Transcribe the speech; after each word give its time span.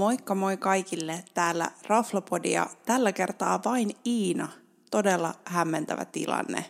Moikka 0.00 0.34
moi 0.34 0.56
kaikille, 0.56 1.24
täällä 1.34 1.70
Raflopodia. 1.86 2.66
Tällä 2.86 3.12
kertaa 3.12 3.60
vain 3.64 3.90
Iina. 4.06 4.48
Todella 4.90 5.34
hämmentävä 5.44 6.04
tilanne. 6.04 6.64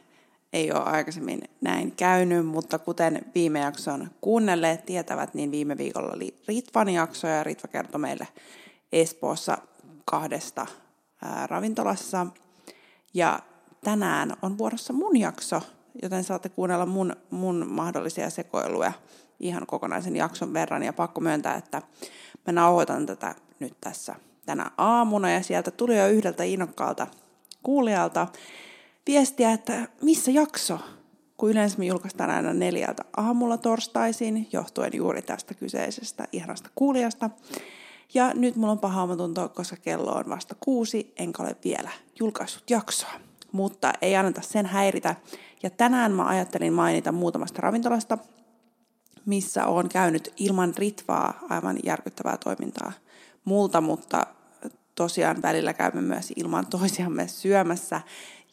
Ei 0.52 0.72
ole 0.72 0.82
aikaisemmin 0.82 1.40
näin 1.60 1.92
käynyt, 1.92 2.46
mutta 2.46 2.78
kuten 2.78 3.22
viime 3.34 3.60
jakson 3.60 4.10
kuunnelleet 4.20 4.86
tietävät, 4.86 5.34
niin 5.34 5.50
viime 5.50 5.78
viikolla 5.78 6.12
oli 6.12 6.36
Ritvan 6.48 6.88
jakso 6.88 7.26
ja 7.26 7.44
Ritva 7.44 7.68
kertoi 7.68 8.00
meille 8.00 8.28
Espoossa 8.92 9.58
kahdesta 10.04 10.66
ää, 11.22 11.46
ravintolassa. 11.46 12.26
Ja 13.14 13.40
tänään 13.84 14.36
on 14.42 14.58
vuorossa 14.58 14.92
mun 14.92 15.16
jakso, 15.16 15.62
joten 16.02 16.24
saatte 16.24 16.48
kuunnella 16.48 16.86
mun, 16.86 17.16
mun 17.30 17.66
mahdollisia 17.68 18.30
sekoiluja 18.30 18.92
ihan 19.40 19.66
kokonaisen 19.66 20.16
jakson 20.16 20.52
verran. 20.52 20.82
Ja 20.82 20.92
pakko 20.92 21.20
myöntää, 21.20 21.54
että 21.54 21.82
mä 22.46 22.52
nauhoitan 22.52 23.06
tätä 23.06 23.34
nyt 23.60 23.76
tässä 23.80 24.14
tänä 24.46 24.70
aamuna 24.78 25.30
ja 25.30 25.42
sieltä 25.42 25.70
tuli 25.70 25.98
jo 25.98 26.08
yhdeltä 26.08 26.44
innokkaalta 26.44 27.06
kuulijalta 27.62 28.26
viestiä, 29.06 29.52
että 29.52 29.88
missä 30.02 30.30
jakso, 30.30 30.78
kun 31.36 31.50
yleensä 31.50 31.78
me 31.78 31.84
julkaistaan 31.84 32.30
aina 32.30 32.52
neljältä 32.52 33.04
aamulla 33.16 33.56
torstaisin, 33.56 34.48
johtuen 34.52 34.90
juuri 34.94 35.22
tästä 35.22 35.54
kyseisestä 35.54 36.28
ihanasta 36.32 36.70
kuulijasta. 36.74 37.30
Ja 38.14 38.34
nyt 38.34 38.56
mulla 38.56 38.72
on 38.72 38.78
paha 38.78 39.02
omatunto, 39.02 39.48
koska 39.48 39.76
kello 39.76 40.12
on 40.12 40.28
vasta 40.28 40.54
kuusi, 40.60 41.12
enkä 41.16 41.42
ole 41.42 41.56
vielä 41.64 41.90
julkaissut 42.20 42.70
jaksoa. 42.70 43.12
Mutta 43.52 43.92
ei 44.02 44.16
anneta 44.16 44.40
sen 44.42 44.66
häiritä. 44.66 45.16
Ja 45.62 45.70
tänään 45.70 46.12
mä 46.12 46.26
ajattelin 46.26 46.72
mainita 46.72 47.12
muutamasta 47.12 47.62
ravintolasta, 47.62 48.18
missä 49.26 49.66
on 49.66 49.88
käynyt 49.88 50.34
ilman 50.36 50.74
ritvaa 50.76 51.38
aivan 51.48 51.78
järkyttävää 51.84 52.36
toimintaa 52.36 52.92
multa, 53.44 53.80
mutta 53.80 54.26
tosiaan 54.94 55.42
välillä 55.42 55.72
käymme 55.72 56.00
myös 56.00 56.32
ilman 56.36 56.66
toisiamme 56.66 57.28
syömässä. 57.28 58.00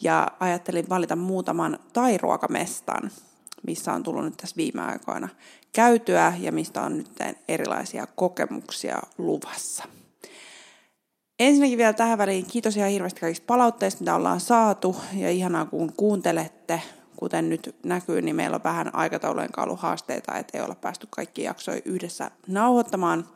Ja 0.02 0.28
ajattelin 0.40 0.90
valita 0.90 1.16
muutaman 1.16 1.80
tairuokamestan, 1.94 3.12
missä 3.68 3.94
on 3.94 4.04
tullut 4.04 4.26
nyt 4.26 4.38
tässä 4.38 4.56
viime 4.56 4.82
aikoina 4.82 5.30
käytyä 5.74 6.34
ja 6.40 6.52
mistä 6.52 6.82
on 6.82 6.98
nyt 6.98 7.10
erilaisia 7.48 8.08
kokemuksia 8.16 8.98
luvassa. 9.18 9.84
Ensinnäkin 11.40 11.78
vielä 11.78 11.94
tähän 11.94 12.18
väliin 12.18 12.46
kiitos 12.46 12.78
ihan 12.78 12.90
hirveästi 12.90 13.20
kaikista 13.20 13.46
palautteista, 13.48 14.02
mitä 14.02 14.16
ollaan 14.16 14.40
saatu. 14.40 14.96
Ja 15.14 15.32
ihanaa, 15.32 15.66
kun 15.66 15.94
kuuntelette 15.98 16.82
kuten 17.18 17.50
nyt 17.50 17.76
näkyy, 17.84 18.22
niin 18.22 18.36
meillä 18.36 18.56
on 18.56 18.64
vähän 18.64 18.96
aikataulujen 18.96 19.50
haasteita, 19.78 20.38
että 20.38 20.58
ei 20.58 20.64
olla 20.64 20.76
päästy 20.76 21.08
kaikki 21.10 21.44
jaksoja 21.44 21.82
yhdessä 21.86 22.32
nauhoittamaan, 22.48 23.30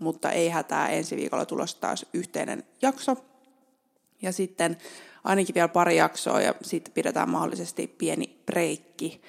mutta 0.00 0.30
ei 0.30 0.48
hätää, 0.48 0.88
ensi 0.88 1.16
viikolla 1.16 1.46
tulossa 1.46 1.80
taas 1.80 2.06
yhteinen 2.14 2.64
jakso. 2.82 3.16
Ja 4.22 4.32
sitten 4.32 4.76
ainakin 5.24 5.54
vielä 5.54 5.68
pari 5.68 5.96
jaksoa 5.96 6.40
ja 6.40 6.54
sitten 6.62 6.94
pidetään 6.94 7.30
mahdollisesti 7.30 7.86
pieni 7.86 8.42
breikki, 8.46 9.22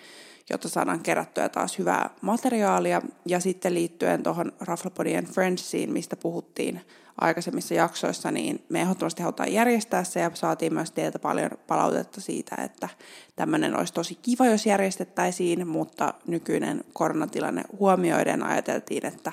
jotta 0.49 0.69
saadaan 0.69 0.99
kerättyä 0.99 1.49
taas 1.49 1.79
hyvää 1.79 2.09
materiaalia. 2.21 3.01
Ja 3.25 3.39
sitten 3.39 3.73
liittyen 3.73 4.23
tuohon 4.23 4.51
Raflapodien 4.59 5.25
Friendsiin, 5.25 5.93
mistä 5.93 6.15
puhuttiin 6.15 6.81
aikaisemmissa 7.21 7.73
jaksoissa, 7.73 8.31
niin 8.31 8.65
me 8.69 8.81
ehdottomasti 8.81 9.23
halutaan 9.23 9.53
järjestää 9.53 10.03
se 10.03 10.19
ja 10.19 10.31
saatiin 10.33 10.73
myös 10.73 10.91
teiltä 10.91 11.19
paljon 11.19 11.51
palautetta 11.67 12.21
siitä, 12.21 12.55
että 12.55 12.89
tämmöinen 13.35 13.77
olisi 13.77 13.93
tosi 13.93 14.15
kiva, 14.15 14.45
jos 14.45 14.65
järjestettäisiin, 14.65 15.67
mutta 15.67 16.13
nykyinen 16.27 16.83
koronatilanne 16.93 17.63
huomioiden 17.79 18.43
ajateltiin, 18.43 19.05
että 19.05 19.31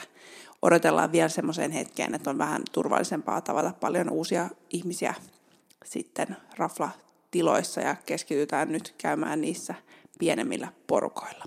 odotellaan 0.62 1.12
vielä 1.12 1.28
semmoiseen 1.28 1.70
hetkeen, 1.70 2.14
että 2.14 2.30
on 2.30 2.38
vähän 2.38 2.62
turvallisempaa 2.72 3.40
tavata 3.40 3.72
paljon 3.80 4.10
uusia 4.10 4.48
ihmisiä 4.70 5.14
sitten 5.84 6.36
raflatiloissa 6.56 7.80
ja 7.80 7.96
keskitytään 8.06 8.72
nyt 8.72 8.94
käymään 8.98 9.40
niissä 9.40 9.74
pienemmillä 10.22 10.68
porukoilla. 10.86 11.44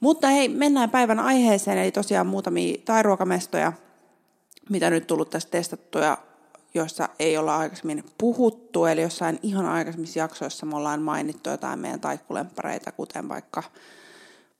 Mutta 0.00 0.28
hei, 0.28 0.48
mennään 0.48 0.90
päivän 0.90 1.20
aiheeseen, 1.20 1.78
eli 1.78 1.92
tosiaan 1.92 2.26
muutamia 2.26 2.76
tairuokamestoja– 2.84 3.72
mitä 4.70 4.90
nyt 4.90 5.06
tullut 5.06 5.30
tästä 5.30 5.50
testattuja, 5.50 6.18
joissa 6.74 7.08
ei 7.18 7.36
olla 7.36 7.56
aikaisemmin 7.56 8.04
puhuttu, 8.18 8.86
eli 8.86 9.02
jossain 9.02 9.38
ihan 9.42 9.66
aikaisemmissa 9.66 10.18
jaksoissa 10.18 10.66
me 10.66 10.76
ollaan 10.76 11.02
mainittu 11.02 11.50
jotain 11.50 11.78
meidän 11.78 12.00
taikkulemppareita, 12.00 12.92
kuten 12.92 13.28
vaikka 13.28 13.62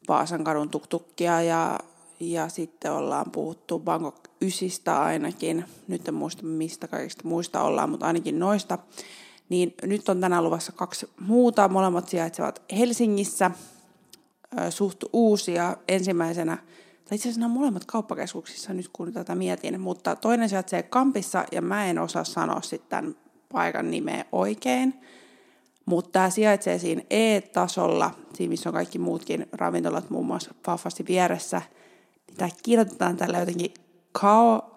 Vaasan 0.09 0.45
kadun 0.45 0.69
tuktukkia 0.69 1.43
ja, 1.43 1.79
ja 2.21 2.49
sitten 2.49 2.93
ollaan 2.93 3.31
puhuttu 3.31 3.79
Bangkok 3.79 4.29
Ysistä 4.43 5.03
ainakin, 5.03 5.65
nyt 5.89 6.09
en 6.09 6.15
muista 6.15 6.43
mistä 6.43 6.89
kaikista 6.89 7.29
muista 7.29 7.63
ollaan, 7.63 7.91
mutta 7.91 8.07
ainakin 8.07 8.39
noista. 8.39 8.79
Niin 9.55 9.75
nyt 9.83 10.09
on 10.09 10.21
tänään 10.21 10.45
luvassa 10.45 10.73
kaksi 10.73 11.11
muuta, 11.21 11.69
molemmat 11.69 12.09
sijaitsevat 12.09 12.63
Helsingissä, 12.79 13.51
suht 14.71 15.05
uusia. 15.13 15.77
Ensimmäisenä 15.89 16.57
tai 16.57 17.17
itse 17.17 17.29
asiassa 17.29 17.41
nämä 17.41 17.55
molemmat 17.55 17.85
kauppakeskuksissa 17.85 18.75
nyt 18.75 18.89
kun 18.93 19.13
tätä 19.13 19.35
mietin, 19.35 19.81
mutta 19.81 20.17
toinen 20.17 20.49
sijaitsee 20.49 20.83
Kampissa 20.83 21.45
ja 21.53 21.63
mä 21.63 21.87
en 21.87 21.99
osaa 21.99 22.25
sanoa 22.25 22.61
sitten 22.61 22.89
tämän 22.89 23.17
paikan 23.53 23.91
nimeä 23.91 24.25
oikein. 24.33 25.01
Mutta 25.87 26.11
tämä 26.11 26.31
sijaitsee 26.31 26.79
siinä 26.79 27.03
E-tasolla, 27.11 28.11
siinä 28.35 28.51
missä 28.51 28.69
on 28.69 28.75
kaikki 28.75 28.99
muutkin 28.99 29.47
ravintolat, 29.53 30.11
muun 30.11 30.27
muassa 30.27 30.55
Fafasti 30.65 31.05
vieressä. 31.07 31.63
Niin 32.27 32.37
tämä 32.37 32.51
kirjoitetaan 32.63 33.17
tällä 33.17 33.39
jotenkin 33.39 33.75
Kao 34.13 34.77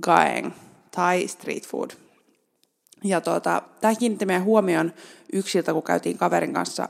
Gaeng 0.00 0.50
tai 0.90 1.28
street 1.28 1.66
food. 1.66 2.05
Ja 3.04 3.20
tuota, 3.20 3.62
tämä 3.80 3.94
kiinnitti 3.94 4.26
meidän 4.26 4.44
huomion 4.44 4.92
yksiltä, 5.32 5.72
kun 5.72 5.82
käytiin 5.82 6.18
kaverin 6.18 6.54
kanssa 6.54 6.88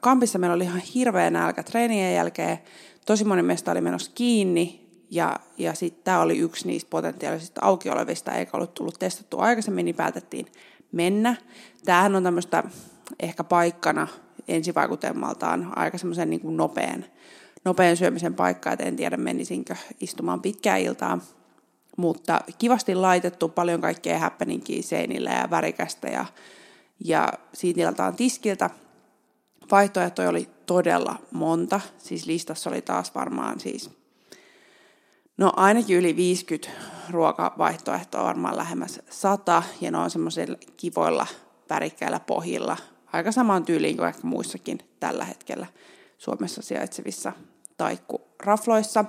kampissa. 0.00 0.38
Meillä 0.38 0.54
oli 0.54 0.64
ihan 0.64 0.80
hirveä 0.80 1.30
nälkä 1.30 1.62
treenien 1.62 2.14
jälkeen 2.14 2.58
tosi 3.06 3.24
moni 3.24 3.42
mesta 3.42 3.72
oli 3.72 3.80
menossa 3.80 4.12
kiinni, 4.14 4.82
ja, 5.10 5.36
ja 5.58 5.74
sitten 5.74 6.04
tämä 6.04 6.20
oli 6.20 6.38
yksi 6.38 6.66
niistä 6.66 6.90
potentiaalisista 6.90 7.60
auki 7.64 7.90
olevista, 7.90 8.32
eikä 8.32 8.50
ollut 8.54 8.74
tullut 8.74 8.98
testattu 8.98 9.38
aikaisemmin, 9.38 9.84
niin 9.84 9.94
päätettiin 9.94 10.46
mennä. 10.92 11.36
Tämähän 11.84 12.16
on 12.16 12.22
tämmöistä 12.22 12.64
ehkä 13.20 13.44
paikkana 13.44 14.08
ensivaikutelmaltaan 14.48 15.72
aika 15.76 15.98
semmoisen 15.98 16.30
niin 16.30 16.40
kuin 16.40 16.56
nopean, 16.56 17.04
nopean 17.64 17.96
syömisen 17.96 18.34
paikka, 18.34 18.72
että 18.72 18.84
en 18.84 18.96
tiedä 18.96 19.16
menisinkö 19.16 19.76
istumaan 20.00 20.42
pitkää 20.42 20.76
iltaa. 20.76 21.18
Mutta 21.96 22.40
kivasti 22.58 22.94
laitettu, 22.94 23.48
paljon 23.48 23.80
kaikkea 23.80 24.18
happeningia 24.18 24.82
seinillä 24.82 25.30
ja 25.30 25.50
värikästä 25.50 26.08
ja, 26.08 26.24
ja 27.04 27.32
siitä 27.52 27.88
on 28.06 28.16
tiskiltä. 28.16 28.70
Vaihtoehtoja 29.70 30.28
oli 30.28 30.48
todella 30.66 31.16
monta. 31.30 31.80
Siis 31.98 32.26
listassa 32.26 32.70
oli 32.70 32.82
taas 32.82 33.14
varmaan 33.14 33.60
siis, 33.60 33.90
no 35.36 35.52
ainakin 35.56 35.96
yli 35.96 36.16
50 36.16 36.70
ruokavaihtoehtoa, 37.10 38.24
varmaan 38.24 38.56
lähemmäs 38.56 39.00
100, 39.10 39.62
ja 39.80 39.90
ne 39.90 39.98
on 39.98 40.10
semmoisilla 40.10 40.58
kivoilla 40.76 41.26
värikkäillä 41.70 42.20
pohjilla, 42.20 42.76
aika 43.12 43.32
samaan 43.32 43.64
tyyliin 43.64 43.96
kuin 43.96 44.08
ehkä 44.08 44.26
muissakin 44.26 44.78
tällä 45.00 45.24
hetkellä 45.24 45.66
Suomessa 46.18 46.62
sijaitsevissa 46.62 47.32
taikkurafloissa. 47.76 49.04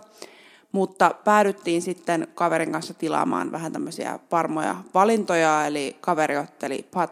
Mutta 0.73 1.15
päädyttiin 1.23 1.81
sitten 1.81 2.27
kaverin 2.35 2.71
kanssa 2.71 2.93
tilaamaan 2.93 3.51
vähän 3.51 3.73
tämmöisiä 3.73 4.19
varmoja 4.31 4.75
valintoja, 4.93 5.65
eli 5.65 5.97
kaveri 6.01 6.37
otteli 6.37 6.87
pad 6.93 7.09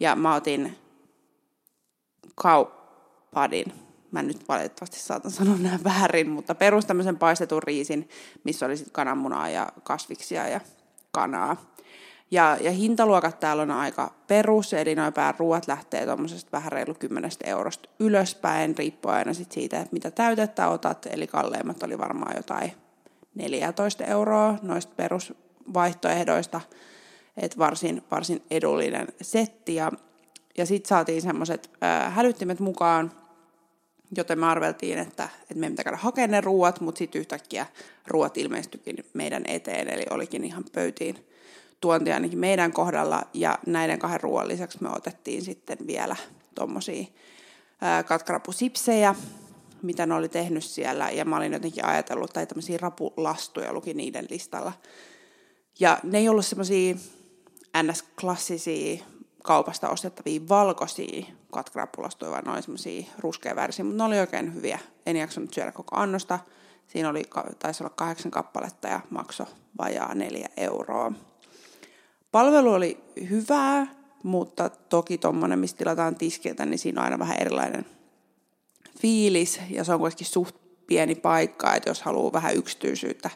ja 0.00 0.16
mä 0.16 0.34
otin 0.34 0.78
kaupadin. 2.34 3.72
Mä 4.10 4.22
nyt 4.22 4.48
valitettavasti 4.48 4.98
saatan 4.98 5.30
sanoa 5.30 5.56
nämä 5.62 5.78
väärin, 5.84 6.30
mutta 6.30 6.54
perus 6.54 6.86
tämmöisen 6.86 7.18
paistetun 7.18 7.62
riisin, 7.62 8.08
missä 8.44 8.66
oli 8.66 8.76
sitten 8.76 8.92
kananmunaa 8.92 9.48
ja 9.48 9.68
kasviksia 9.82 10.48
ja 10.48 10.60
kanaa. 11.10 11.56
Ja, 12.30 12.56
ja 12.60 12.70
hintaluokat 12.70 13.40
täällä 13.40 13.62
on 13.62 13.70
aika 13.70 14.14
perus, 14.26 14.72
eli 14.72 14.94
noin 14.94 15.12
ruoat 15.38 15.68
lähtee 15.68 16.06
tuommoisesta 16.06 16.52
vähän 16.52 16.72
reilu 16.72 16.94
10 16.94 17.30
eurosta 17.44 17.88
ylöspäin, 17.98 18.78
riippuen 18.78 19.14
aina 19.14 19.34
sit 19.34 19.52
siitä, 19.52 19.80
että 19.80 19.92
mitä 19.92 20.10
täytettä 20.10 20.68
otat, 20.68 21.06
eli 21.06 21.26
kalleimmat 21.26 21.82
oli 21.82 21.98
varmaan 21.98 22.36
jotain 22.36 22.72
14 23.34 24.04
euroa 24.04 24.58
noista 24.62 24.92
perusvaihtoehdoista, 24.96 26.60
että 27.36 27.58
varsin, 27.58 28.02
varsin 28.10 28.42
edullinen 28.50 29.08
setti, 29.20 29.74
ja 29.74 29.92
ja 30.58 30.66
sitten 30.66 30.88
saatiin 30.88 31.22
semmoiset 31.22 31.70
hälyttimet 32.08 32.60
mukaan, 32.60 33.12
joten 34.16 34.38
me 34.38 34.46
arveltiin, 34.46 34.98
että, 34.98 35.28
että 35.42 35.54
me 35.54 35.70
pitää 35.70 35.84
käydä 35.84 35.96
hakemaan 35.96 36.30
ne 36.30 36.40
ruuat, 36.40 36.80
mutta 36.80 36.98
sitten 36.98 37.20
yhtäkkiä 37.20 37.66
ruuat 38.06 38.36
ilmestyikin 38.36 38.96
meidän 39.14 39.42
eteen, 39.46 39.88
eli 39.88 40.04
olikin 40.10 40.44
ihan 40.44 40.64
pöytiin 40.72 41.26
tuonti 41.80 42.12
ainakin 42.12 42.38
meidän 42.38 42.72
kohdalla, 42.72 43.22
ja 43.34 43.58
näiden 43.66 43.98
kahden 43.98 44.20
ruoan 44.20 44.48
lisäksi 44.48 44.78
me 44.82 44.88
otettiin 44.88 45.42
sitten 45.42 45.78
vielä 45.86 46.16
tuommoisia 46.54 47.04
katkarapusipsejä, 48.06 49.14
mitä 49.82 50.06
ne 50.06 50.14
oli 50.14 50.28
tehnyt 50.28 50.64
siellä, 50.64 51.10
ja 51.10 51.24
mä 51.24 51.36
olin 51.36 51.52
jotenkin 51.52 51.84
ajatellut, 51.84 52.32
tai 52.32 52.46
tämmöisiä 52.46 52.78
rapulastuja 52.80 53.72
luki 53.72 53.94
niiden 53.94 54.26
listalla, 54.30 54.72
Ja 55.80 55.98
ne 56.02 56.18
ei 56.18 56.28
ollut 56.28 56.46
semmoisia 56.46 56.94
ns-klassisia 57.82 59.04
kaupasta 59.42 59.88
ostettavia 59.88 60.40
valkoisia 60.48 61.26
katkrapulastoja, 61.50 62.30
vaan 62.30 62.44
noin 62.44 62.62
semmoisia 62.62 63.06
ruskeavärisiä, 63.18 63.84
mutta 63.84 64.02
ne 64.02 64.06
oli 64.06 64.20
oikein 64.20 64.54
hyviä. 64.54 64.78
En 65.06 65.16
jaksanut 65.16 65.54
syödä 65.54 65.72
koko 65.72 65.96
annosta. 65.96 66.38
Siinä 66.88 67.08
oli, 67.08 67.22
taisi 67.58 67.82
olla 67.82 67.92
kahdeksan 67.96 68.30
kappaletta 68.30 68.88
ja 68.88 69.00
makso 69.10 69.46
vajaa 69.78 70.14
neljä 70.14 70.48
euroa. 70.56 71.12
Palvelu 72.32 72.72
oli 72.72 73.04
hyvää, 73.30 73.86
mutta 74.22 74.68
toki 74.68 75.18
tuommoinen, 75.18 75.58
mistä 75.58 75.78
tilataan 75.78 76.16
tiskiltä, 76.16 76.66
niin 76.66 76.78
siinä 76.78 77.00
on 77.00 77.04
aina 77.04 77.18
vähän 77.18 77.40
erilainen 77.40 77.86
fiilis 78.98 79.60
ja 79.70 79.84
se 79.84 79.92
on 79.92 80.00
kuitenkin 80.00 80.26
suht 80.26 80.56
pieni 80.86 81.14
paikka, 81.14 81.74
että 81.74 81.90
jos 81.90 82.02
haluaa 82.02 82.32
vähän 82.32 82.56
yksityisyyttä 82.56 83.30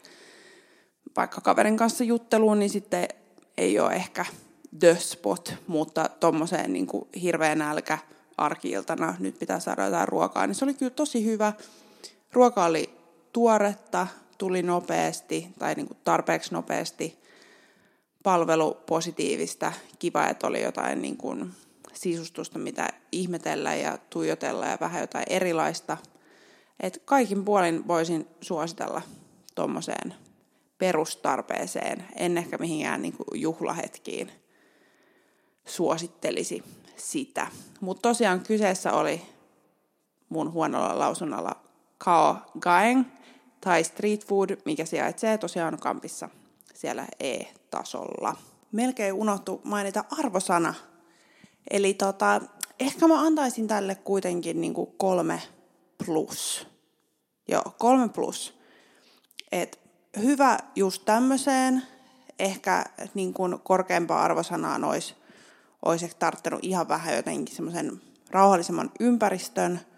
vaikka 1.16 1.40
kaverin 1.40 1.76
kanssa 1.76 2.04
jutteluun, 2.04 2.58
niin 2.58 2.70
sitten 2.70 3.08
ei 3.56 3.78
ole 3.78 3.92
ehkä 3.92 4.24
the 4.78 4.96
spot, 5.00 5.54
mutta 5.66 6.10
tuommoiseen 6.20 6.72
niin 6.72 6.88
hirveän 7.22 7.58
nälkä 7.58 7.98
arkiiltana 8.36 9.14
nyt 9.18 9.38
pitää 9.38 9.60
saada 9.60 9.84
jotain 9.84 10.08
ruokaa, 10.08 10.46
niin 10.46 10.54
se 10.54 10.64
oli 10.64 10.74
kyllä 10.74 10.90
tosi 10.90 11.24
hyvä. 11.24 11.52
Ruoka 12.32 12.64
oli 12.64 12.90
tuoretta, 13.32 14.06
tuli 14.38 14.62
nopeasti 14.62 15.48
tai 15.58 15.74
niin 15.74 15.86
kuin 15.86 15.98
tarpeeksi 16.04 16.54
nopeasti. 16.54 17.23
Palvelu 18.24 18.74
positiivista, 18.86 19.72
kiva, 19.98 20.28
että 20.28 20.46
oli 20.46 20.62
jotain 20.62 21.02
niin 21.02 21.16
kuin 21.16 21.50
sisustusta, 21.92 22.58
mitä 22.58 22.88
ihmetellä 23.12 23.74
ja 23.74 23.98
tuijotella 24.10 24.66
ja 24.66 24.78
vähän 24.80 25.00
jotain 25.00 25.24
erilaista. 25.28 25.96
Et 26.80 27.02
kaikin 27.04 27.44
puolin 27.44 27.88
voisin 27.88 28.28
suositella 28.40 29.02
tuommoiseen 29.54 30.14
perustarpeeseen, 30.78 32.04
en 32.16 32.38
ehkä 32.38 32.58
mihinkään 32.58 33.02
niin 33.02 33.16
kuin 33.16 33.40
juhlahetkiin 33.40 34.30
suosittelisi 35.66 36.62
sitä. 36.96 37.46
Mutta 37.80 38.08
tosiaan 38.08 38.40
kyseessä 38.40 38.92
oli 38.92 39.22
mun 40.28 40.52
huonolla 40.52 40.98
lausunnalla 40.98 41.56
Kao 41.98 42.36
Gaeng 42.60 43.04
tai 43.60 43.84
Street 43.84 44.26
Food, 44.26 44.50
mikä 44.64 44.84
sijaitsee 44.84 45.38
tosiaan 45.38 45.78
kampissa 45.78 46.28
siellä 46.74 47.06
E-tasolla. 47.20 48.36
Melkein 48.72 49.14
unohtu 49.14 49.60
mainita 49.64 50.04
arvosana. 50.10 50.74
Eli 51.70 51.94
tota, 51.94 52.40
ehkä 52.80 53.08
mä 53.08 53.20
antaisin 53.20 53.68
tälle 53.68 53.94
kuitenkin 53.94 54.60
niin 54.60 54.74
kuin 54.74 54.90
kolme 54.96 55.42
plus. 56.06 56.66
Joo, 57.48 57.64
kolme 57.78 58.08
plus. 58.08 58.58
Et 59.52 59.80
hyvä 60.22 60.58
just 60.76 61.04
tämmöiseen. 61.04 61.82
Ehkä 62.38 62.84
niin 63.14 63.34
kuin 63.34 63.58
korkeampaa 63.60 64.22
arvosanaa 64.22 64.88
olisi, 64.88 65.14
olisi 65.84 66.10
tarttunut 66.18 66.60
ihan 66.62 66.88
vähän 66.88 67.16
jotenkin 67.16 67.56
semmoisen 67.56 68.00
rauhallisemman 68.30 68.90
ympäristön– 69.00 69.80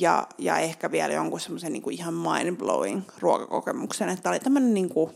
ja, 0.00 0.26
ja 0.38 0.58
ehkä 0.58 0.90
vielä 0.90 1.14
jonkun 1.14 1.40
semmoisen 1.40 1.72
niin 1.72 1.82
kuin 1.82 1.94
ihan 1.94 2.14
mind-blowing 2.14 3.02
ruokakokemuksen, 3.18 4.08
että 4.08 4.30
oli 4.30 4.40
tämmöinen 4.40 4.74
niin 4.74 4.88
kuin 4.88 5.10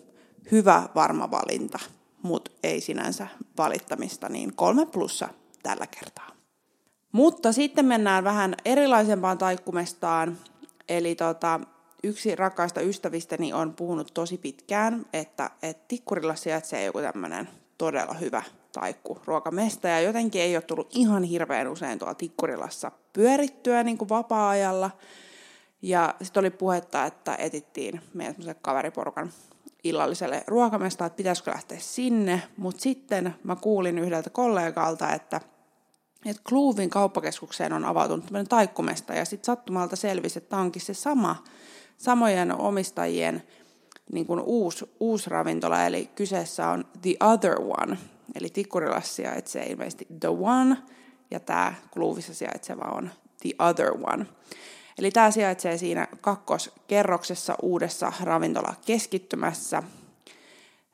hyvä, 0.50 0.89
varma 0.95 1.31
valinta, 1.31 1.79
mutta 2.23 2.50
ei 2.62 2.81
sinänsä 2.81 3.27
valittamista, 3.59 4.29
niin 4.29 4.56
kolme 4.56 4.87
plussa 4.87 5.29
tällä 5.62 5.87
kertaa. 5.87 6.31
Mutta 7.12 7.53
sitten 7.53 7.85
mennään 7.85 8.25
vähän 8.25 8.55
erilaisempaan 8.65 9.39
taikkumestaan, 9.39 10.39
eli 10.89 11.15
tota, 11.15 11.61
yksi 12.05 12.35
rakkaista 12.37 12.81
ystävistäni 12.81 13.53
on 13.53 13.75
puhunut 13.75 14.11
tosi 14.15 14.39
pitkään, 14.39 15.06
että, 15.12 15.50
että 15.62 15.85
Tikkurilla 15.89 16.35
sijaitsee 16.35 16.85
joku 16.85 17.00
tämmöinen 17.00 17.49
todella 17.79 18.15
hyvä 18.15 18.43
taikku 18.73 19.21
ruokamesta 19.25 19.89
ja 19.89 20.00
jotenkin 20.00 20.43
ei 20.43 20.56
ole 20.56 20.62
tullut 20.62 20.97
ihan 20.97 21.23
hirveän 21.23 21.69
usein 21.69 21.99
tuolla 21.99 22.15
Tikkurilassa 22.15 22.93
pyörittyä 23.12 23.83
niin 23.83 23.99
kuin 23.99 24.09
vapaa-ajalla. 24.09 24.91
Ja 25.83 26.15
sitten 26.23 26.41
oli 26.41 26.50
puhetta, 26.50 27.05
että 27.05 27.37
etittiin 27.39 28.00
meidän 28.15 28.35
kaveriporukan 28.62 29.33
illalliselle 29.88 30.44
ruokamesta, 30.46 31.06
että 31.06 31.17
pitäisikö 31.17 31.50
lähteä 31.50 31.79
sinne, 31.81 32.43
mutta 32.56 32.82
sitten 32.82 33.35
mä 33.44 33.56
kuulin 33.56 33.99
yhdeltä 33.99 34.31
kollegalta, 34.31 35.12
että 35.12 35.40
että 36.26 36.43
Kluuvin 36.49 36.90
kauppakeskukseen 36.90 37.73
on 37.73 37.85
avautunut 37.85 38.25
tämmöinen 38.25 38.49
taikkumesta 38.49 39.14
ja 39.14 39.25
sitten 39.25 39.46
sattumalta 39.46 39.96
selvisi, 39.96 40.38
että 40.38 40.56
onkin 40.56 40.82
se 40.82 40.94
sama, 40.94 41.44
samojen 41.96 42.52
omistajien 42.61 43.43
niin 44.12 44.26
kuin 44.26 44.40
uusi, 44.40 44.90
uusi 45.00 45.31
ravintola, 45.31 45.85
eli 45.85 46.11
kyseessä 46.14 46.69
on 46.69 46.85
The 47.02 47.17
Other 47.20 47.61
One, 47.61 47.99
eli 48.35 48.49
Tikkurilassa 48.50 49.14
sijaitsee 49.14 49.67
ilmeisesti 49.67 50.06
The 50.20 50.29
One, 50.29 50.76
ja 51.31 51.40
tämä 51.40 51.75
Kluuvissa 51.90 52.35
sijaitseva 52.35 52.85
on 52.85 53.11
The 53.43 53.50
Other 53.58 53.93
One. 53.93 54.26
Eli 54.99 55.11
tämä 55.11 55.31
sijaitsee 55.31 55.79
siinä 55.79 56.06
kakkoskerroksessa 56.21 57.55
uudessa 57.62 58.12
ravintola 58.21 58.75
keskittymässä, 58.87 59.83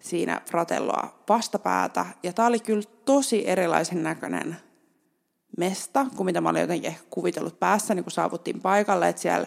siinä 0.01 0.41
Fratelloa 0.51 1.19
vastapäätä, 1.29 2.07
ja 2.23 2.33
tämä 2.33 2.49
oli 2.49 2.61
kyllä 2.61 2.89
tosi 3.05 3.49
erilaisen 3.49 4.03
näköinen 4.03 4.57
mesta, 5.59 6.07
kuin 6.17 6.25
mitä 6.25 6.41
mä 6.41 6.49
olin 6.49 6.61
jotenkin 6.61 6.89
ehkä 6.89 7.05
kuvitellut 7.11 7.61
päässä, 7.61 7.95
niin 7.95 8.05
kun 8.05 8.13
saavuttiin 8.13 8.61
paikalle, 8.61 9.09
että 9.09 9.23
siellä 9.23 9.47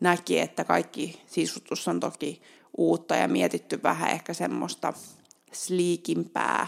näki, 0.00 0.40
että 0.40 0.64
kaikki 0.64 1.22
sisustus 1.26 1.88
on 1.88 2.00
toki 2.00 2.42
uutta 2.76 3.16
ja 3.16 3.28
mietitty 3.28 3.82
vähän 3.82 4.10
ehkä 4.10 4.34
semmoista 4.34 4.92
sliikimpää 5.52 6.66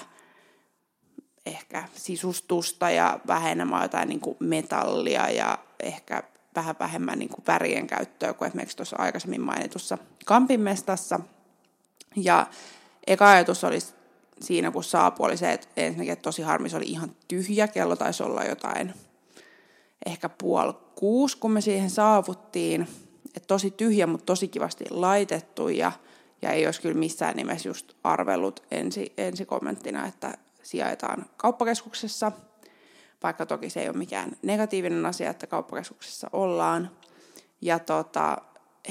ehkä 1.47 1.89
sisustusta 1.95 2.91
ja 2.91 3.21
vähemmän 3.27 3.83
jotain 3.83 4.09
niin 4.09 4.21
kuin 4.21 4.37
metallia 4.41 5.31
ja 5.31 5.59
ehkä 5.83 6.23
vähän 6.55 6.77
vähemmän 6.81 7.19
niin 7.19 7.29
kuin 7.29 7.45
värien 7.47 7.87
käyttöä 7.87 8.33
kuin 8.33 8.47
esimerkiksi 8.47 8.77
tuossa 8.77 8.97
aikaisemmin 8.99 9.41
mainitussa 9.41 9.99
Kampinmestassa. 10.25 11.21
Ja 12.17 12.47
eka 13.07 13.31
ajatus 13.31 13.65
oli 13.65 13.79
siinä, 14.41 14.71
kun 14.71 14.85
saapui, 14.85 15.27
oli 15.27 15.37
se, 15.37 15.53
että 15.53 15.67
ensinnäkin 15.77 16.13
että 16.13 16.23
tosi 16.23 16.43
harmi, 16.43 16.69
se 16.69 16.77
oli 16.77 16.85
ihan 16.85 17.17
tyhjä. 17.29 17.69
Kello 17.69 17.97
taisi 17.97 18.23
olla 18.23 18.45
jotain 18.45 18.95
ehkä 20.07 20.29
puoli 20.29 20.75
kuusi, 20.95 21.39
kun 21.39 21.51
me 21.51 21.61
siihen 21.61 21.91
saavuttiin. 21.91 22.89
Että 23.37 23.47
tosi 23.47 23.71
tyhjä, 23.71 24.07
mutta 24.07 24.27
tosi 24.27 24.49
kivasti 24.49 24.85
laitettu 24.91 25.69
ja, 25.69 25.93
ja 26.43 26.51
ei 26.51 26.67
olisi 26.67 26.81
kyllä 26.81 26.99
missään 26.99 27.37
nimessä 27.37 27.69
just 27.69 27.93
arvellut 28.05 28.63
ensi, 28.71 29.13
ensi 29.19 29.47
kommenttina, 29.47 30.07
että 30.07 30.39
sijaitaan 30.63 31.27
kauppakeskuksessa, 31.37 32.33
vaikka 33.25 33.47
toki 33.47 33.71
se 33.71 33.81
ei 33.81 33.89
ole 33.89 33.97
mikään 33.97 34.33
negatiivinen 34.43 35.07
asia, 35.07 35.31
että 35.31 35.47
kauppakeskuksessa 35.47 36.31
ollaan. 36.33 36.91
Ja 37.61 37.79
tota, 37.79 38.39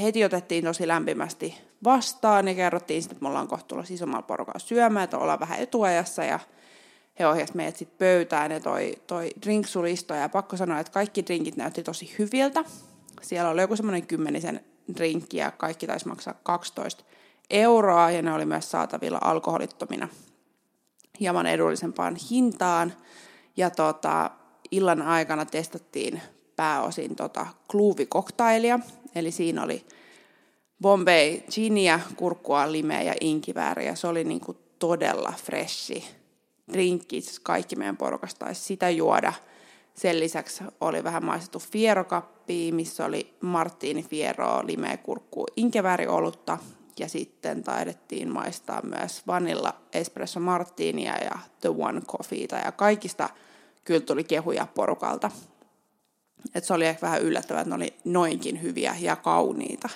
heti 0.02 0.26
otettiin 0.26 0.64
tosi 0.64 0.88
lämpimästi 0.88 1.56
vastaan 1.84 2.48
ja 2.48 2.54
kerrottiin 2.54 3.04
että 3.04 3.16
me 3.22 3.28
ollaan 3.28 3.48
kohtuulla 3.48 3.86
isommalla 3.90 4.22
porukalla 4.22 4.60
syömään, 4.60 5.04
että 5.04 5.18
ollaan 5.18 5.40
vähän 5.40 5.60
etuajassa 5.60 6.24
ja 6.24 6.40
he 7.20 7.28
ohjasivat 7.28 7.56
meidät 7.56 7.78
sitten 7.78 7.98
pöytään 7.98 8.52
ja 8.52 8.60
toi, 8.60 8.94
toi 9.08 9.30
drinksulisto 9.42 10.14
ja 10.14 10.30
pakko 10.30 10.58
sanoa, 10.58 10.80
että 10.80 10.92
kaikki 10.92 11.26
drinkit 11.26 11.56
näytti 11.56 11.84
tosi 11.84 12.16
hyviltä. 12.20 12.64
Siellä 13.22 13.50
oli 13.50 13.62
joku 13.62 13.76
semmoinen 13.76 14.08
kymmenisen 14.08 14.64
drinkki 14.98 15.38
ja 15.38 15.52
kaikki 15.52 15.88
taisi 15.88 16.08
maksaa 16.08 16.34
12 16.44 17.04
euroa 17.50 18.12
ja 18.12 18.22
ne 18.22 18.34
oli 18.34 18.46
myös 18.46 18.72
saatavilla 18.72 19.20
alkoholittomina 19.22 20.08
hieman 21.20 21.46
edullisempaan 21.46 22.16
hintaan. 22.32 22.94
Ja 23.58 23.70
tota, 23.70 24.32
illan 24.72 25.02
aikana 25.02 25.46
testattiin 25.46 26.22
pääosin 26.56 27.16
tota 27.16 27.48
kluuvikoktailia, 27.72 28.80
eli 29.16 29.32
siinä 29.32 29.64
oli 29.64 29.86
Bombay 30.82 31.40
ginia, 31.52 32.00
kurkkua, 32.16 32.72
limeä 32.72 33.02
ja 33.02 33.14
inkivääriä. 33.22 33.96
Se 33.96 34.08
oli 34.08 34.24
niinku 34.24 34.54
todella 34.80 35.34
freshi 35.44 36.04
drinkki, 36.74 37.22
kaikki 37.44 37.76
meidän 37.76 37.98
porukasta 37.98 38.46
taisi 38.46 38.62
sitä 38.62 38.90
juoda. 38.90 39.34
Sen 39.94 40.20
lisäksi 40.20 40.64
oli 40.82 41.04
vähän 41.04 41.26
maistettu 41.26 41.60
fierokappi, 41.60 42.72
missä 42.72 43.06
oli 43.06 43.34
marttiini 43.42 44.04
fiero, 44.04 44.68
limeä, 44.68 44.98
kurkku, 44.98 45.46
olutta 46.08 46.58
ja 47.00 47.10
sitten 47.10 47.64
taidettiin 47.64 48.34
maistaa 48.34 48.82
myös 48.82 49.28
vanilla 49.28 49.74
espresso 49.94 50.40
martinia 50.40 51.18
ja 51.18 51.40
the 51.62 51.70
one 51.70 52.02
coffeeta 52.02 52.56
ja 52.56 52.72
kaikista 52.72 53.30
kyllä 53.84 54.00
tuli 54.00 54.24
kehuja 54.24 54.68
porukalta. 54.76 55.32
Et 56.56 56.64
se 56.64 56.74
oli 56.74 56.86
ehkä 56.86 57.06
vähän 57.06 57.22
yllättävää, 57.22 57.62
että 57.62 57.70
ne 57.70 57.76
oli 57.76 57.94
noinkin 58.04 58.62
hyviä 58.62 58.96
ja 59.00 59.16
kauniita. 59.16 59.90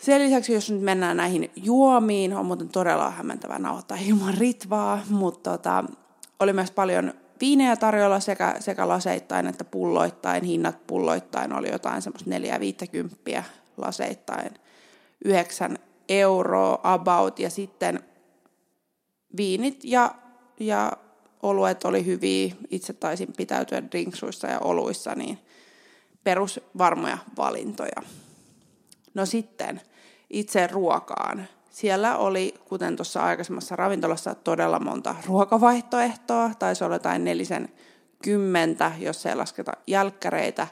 Sen 0.00 0.22
lisäksi, 0.22 0.52
jos 0.52 0.70
nyt 0.70 0.82
mennään 0.82 1.16
näihin 1.16 1.50
juomiin, 1.56 2.36
on 2.36 2.46
muuten 2.46 2.68
todella 2.68 3.10
hämmentävää 3.10 3.58
nauhoittaa 3.58 3.98
ilman 4.06 4.34
ritvaa, 4.38 5.02
mutta 5.10 5.50
tota, 5.50 5.84
oli 6.40 6.52
myös 6.52 6.70
paljon 6.70 7.14
viinejä 7.40 7.76
tarjolla 7.76 8.20
sekä, 8.20 8.56
sekä 8.60 8.88
laseittain 8.88 9.46
että 9.46 9.64
pulloittain. 9.64 10.44
Hinnat 10.44 10.86
pulloittain 10.86 11.52
oli 11.52 11.70
jotain 11.72 12.02
semmoista 12.02 12.30
4-50 13.40 13.42
laseittain– 13.76 14.50
9 15.24 15.78
euroa 16.08 16.80
about 16.82 17.38
ja 17.38 17.50
sitten 17.50 18.00
viinit 19.36 19.80
ja, 19.84 20.14
ja 20.60 20.92
oluet 21.42 21.84
oli 21.84 22.06
hyviä. 22.06 22.54
Itse 22.70 22.92
taisin 22.92 23.28
pitäytyä 23.36 23.82
drinksuissa 23.90 24.46
ja 24.46 24.58
oluissa, 24.58 25.14
niin 25.14 25.38
perusvarmoja 26.24 27.18
valintoja. 27.36 28.02
No 29.14 29.26
sitten 29.26 29.80
itse 30.30 30.66
ruokaan. 30.66 31.48
Siellä 31.70 32.16
oli, 32.16 32.54
kuten 32.68 32.96
tuossa 32.96 33.22
aikaisemmassa 33.22 33.76
ravintolassa, 33.76 34.34
todella 34.34 34.80
monta 34.80 35.14
ruokavaihtoehtoa. 35.26 36.50
Taisi 36.58 36.84
olla 36.84 36.94
jotain 36.94 37.24
nelisen 37.24 37.68
kymmentä, 38.22 38.92
jos 38.98 39.26
ei 39.26 39.34
lasketa 39.36 39.72
jälkkäreitä. 39.86 40.66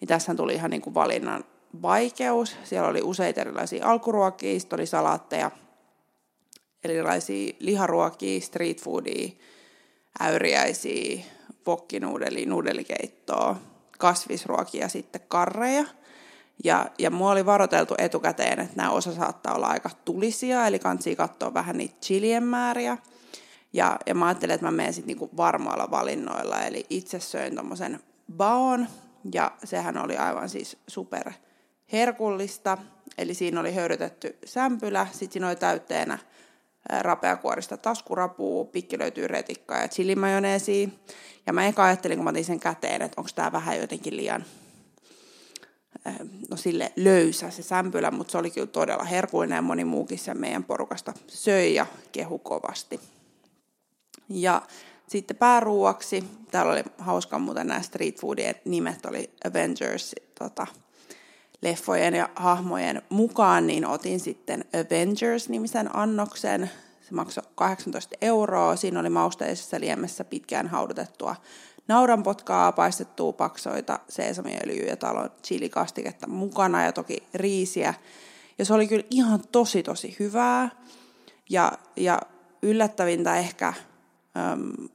Niin 0.00 0.08
tässä 0.08 0.34
tuli 0.34 0.54
ihan 0.54 0.70
niin 0.70 0.82
kuin 0.82 0.94
valinnan 0.94 1.44
vaikeus. 1.82 2.56
Siellä 2.64 2.88
oli 2.88 3.02
useita 3.02 3.40
erilaisia 3.40 3.86
alkuruokia, 3.86 4.60
sitten 4.60 4.76
oli 4.76 4.86
salaatteja, 4.86 5.50
erilaisia 6.84 7.54
liharuokia, 7.58 8.40
street 8.40 8.82
foodia, 8.82 9.30
äyriäisiä, 10.20 11.24
vokkinuudeli, 11.66 12.46
nuudelikeittoa, 12.46 13.56
kasvisruokia 13.98 14.80
ja 14.80 14.88
sitten 14.88 15.20
karreja. 15.28 15.84
Ja, 16.64 16.86
ja 16.98 17.10
mua 17.10 17.30
oli 17.30 17.46
varoiteltu 17.46 17.94
etukäteen, 17.98 18.60
että 18.60 18.76
nämä 18.76 18.90
osa 18.90 19.14
saattaa 19.14 19.54
olla 19.54 19.66
aika 19.66 19.90
tulisia, 20.04 20.66
eli 20.66 20.78
kansi 20.78 21.16
katsoa 21.16 21.54
vähän 21.54 21.78
niitä 21.78 21.94
chilien 22.02 22.42
määriä. 22.42 22.98
Ja, 23.72 23.98
ja 24.06 24.14
mä 24.14 24.26
ajattelin, 24.26 24.54
että 24.54 24.66
mä 24.66 24.70
menen 24.70 24.94
sitten 24.94 25.06
niinku 25.06 25.30
varmoilla 25.36 25.90
valinnoilla, 25.90 26.62
eli 26.62 26.86
itse 26.90 27.20
söin 27.20 27.56
tommosen 27.56 28.00
baon, 28.36 28.86
ja 29.34 29.52
sehän 29.64 30.04
oli 30.04 30.16
aivan 30.16 30.48
siis 30.48 30.76
super 30.86 31.32
herkullista, 31.92 32.78
eli 33.18 33.34
siinä 33.34 33.60
oli 33.60 33.74
höyrytetty 33.74 34.38
sämpylä, 34.44 35.06
sitten 35.12 35.32
siinä 35.32 35.46
oli 35.46 35.56
täytteenä 35.56 36.18
rapeakuorista 37.00 37.76
taskurapua, 37.76 38.64
pikki 38.64 38.98
löytyy 38.98 39.28
retikkaa 39.28 39.80
ja 39.80 39.88
chilimajoneesia. 39.88 40.88
Ja 41.46 41.52
mä 41.52 41.66
eka 41.66 41.84
ajattelin, 41.84 42.18
kun 42.18 42.24
mä 42.24 42.30
otin 42.30 42.44
sen 42.44 42.60
käteen, 42.60 43.02
että 43.02 43.20
onko 43.20 43.30
tämä 43.34 43.52
vähän 43.52 43.78
jotenkin 43.78 44.16
liian 44.16 44.44
no 46.50 46.56
sille 46.56 46.92
löysä 46.96 47.50
se 47.50 47.62
sämpylä, 47.62 48.10
mutta 48.10 48.30
se 48.30 48.38
oli 48.38 48.50
kyllä 48.50 48.66
todella 48.66 49.04
herkullinen 49.04 49.56
ja 49.56 49.62
moni 49.62 49.84
muukin 49.84 50.18
sen 50.18 50.40
meidän 50.40 50.64
porukasta 50.64 51.12
söi 51.26 51.74
ja 51.74 51.86
kehu 52.12 52.38
kovasti. 52.38 53.00
Ja 54.28 54.62
sitten 55.06 55.36
pääruuaksi, 55.36 56.24
täällä 56.50 56.72
oli 56.72 56.82
hauska 56.98 57.38
muuten 57.38 57.66
nämä 57.66 57.82
street 57.82 58.20
foodien 58.20 58.54
nimet 58.64 59.06
oli 59.06 59.30
Avengers, 59.50 60.14
tota, 60.38 60.66
leffojen 61.62 62.14
ja 62.14 62.28
hahmojen 62.34 63.02
mukaan, 63.08 63.66
niin 63.66 63.86
otin 63.86 64.20
sitten 64.20 64.64
Avengers-nimisen 64.74 65.96
annoksen. 65.96 66.70
Se 67.08 67.14
maksoi 67.14 67.44
18 67.54 68.16
euroa. 68.20 68.76
Siinä 68.76 69.00
oli 69.00 69.10
mausteisessa 69.10 69.80
liemessä 69.80 70.24
pitkään 70.24 70.68
haudutettua 70.68 71.36
naudanpotkaa, 71.88 72.72
paistettua 72.72 73.32
paksoita, 73.32 73.98
seesamiöljyä 74.08 74.86
ja 74.86 74.96
talon 74.96 75.30
chilikastiketta 75.44 76.26
mukana 76.26 76.84
ja 76.84 76.92
toki 76.92 77.22
riisiä. 77.34 77.94
Ja 78.58 78.64
se 78.64 78.74
oli 78.74 78.86
kyllä 78.86 79.04
ihan 79.10 79.40
tosi 79.52 79.82
tosi 79.82 80.16
hyvää. 80.18 80.70
Ja, 81.50 81.72
ja 81.96 82.20
yllättävintä 82.62 83.36
ehkä 83.36 83.74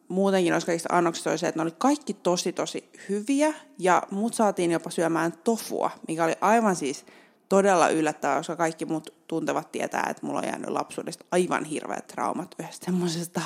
Muutenkin 0.08 0.52
noissa 0.52 0.66
kaikista 0.66 0.96
annoksista 0.96 1.30
oli 1.30 1.38
se, 1.38 1.48
että 1.48 1.60
ne 1.60 1.62
oli 1.62 1.76
kaikki 1.78 2.14
tosi 2.14 2.54
tosi 2.54 2.90
hyviä 3.10 3.54
ja 3.80 4.04
mut 4.12 4.34
saatiin 4.34 4.72
jopa 4.72 4.90
syömään 4.90 5.34
tofua, 5.44 5.92
mikä 6.08 6.24
oli 6.24 6.36
aivan 6.42 6.76
siis 6.76 7.06
todella 7.50 7.90
yllättävää, 7.90 8.38
koska 8.38 8.56
kaikki 8.56 8.86
muut 8.86 9.14
tuntevat 9.28 9.72
tietää, 9.72 10.08
että 10.10 10.26
mulla 10.26 10.40
on 10.40 10.46
jäänyt 10.46 10.70
lapsuudesta 10.70 11.26
aivan 11.32 11.66
hirveät 11.66 12.08
traumat 12.08 12.56
yhdestä 12.60 12.86
semmoisesta 12.86 13.42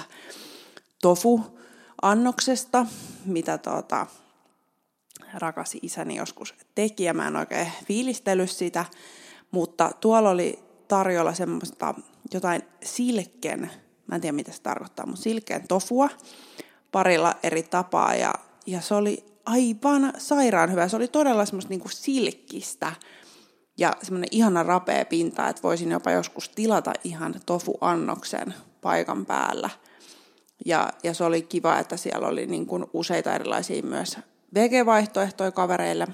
tofu-annoksesta, 1.01 2.85
mitä 3.25 3.57
tuota, 3.57 4.07
rakas 5.33 5.77
isäni 5.81 6.15
joskus 6.15 6.53
teki 6.75 7.03
ja 7.03 7.13
mä 7.13 7.27
en 7.27 7.35
oikein 7.35 7.71
fiilistellyt 7.85 8.51
sitä, 8.51 8.85
mutta 9.51 9.91
tuolla 9.99 10.29
oli 10.29 10.59
tarjolla 10.87 11.33
semmoista 11.33 11.95
jotain 12.33 12.61
silken 12.83 13.71
Mä 14.11 14.15
en 14.15 14.21
tiedä, 14.21 14.35
mitä 14.35 14.51
se 14.51 14.61
tarkoittaa, 14.61 15.05
mutta 15.05 15.21
silkeän 15.21 15.67
tofua 15.67 16.09
parilla 16.91 17.35
eri 17.43 17.63
tapaa. 17.63 18.15
Ja, 18.15 18.33
ja 18.65 18.81
se 18.81 18.95
oli 18.95 19.25
aivan 19.45 20.13
sairaan 20.17 20.71
hyvä. 20.71 20.87
Se 20.87 20.95
oli 20.95 21.07
todella 21.07 21.45
semmoista 21.45 21.69
niinku 21.69 21.89
silkkistä 21.89 22.93
ja 23.77 23.95
semmoinen 24.03 24.27
ihana 24.31 24.63
rapea 24.63 25.05
pinta, 25.05 25.47
että 25.47 25.63
voisin 25.63 25.91
jopa 25.91 26.11
joskus 26.11 26.49
tilata 26.49 26.93
ihan 27.03 27.35
tofu-annoksen 27.45 28.53
paikan 28.81 29.25
päällä. 29.25 29.69
Ja, 30.65 30.89
ja 31.03 31.13
se 31.13 31.23
oli 31.23 31.41
kiva, 31.41 31.79
että 31.79 31.97
siellä 31.97 32.27
oli 32.27 32.45
niin 32.45 32.65
kuin 32.65 32.85
useita 32.93 33.35
erilaisia 33.35 33.83
myös 33.83 34.17
vegevaihtoehtoja 34.53 35.51
kavereille. 35.51 36.07